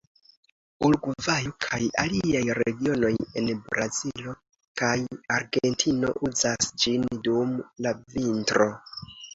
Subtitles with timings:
[0.87, 3.13] Urugvajo, kaj aliaj regionoj
[3.43, 4.35] en Brazilo
[4.83, 4.97] kaj
[5.39, 8.75] Argentino uzas ĝin dum la vintro.